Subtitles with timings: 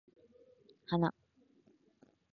[0.95, 1.09] 花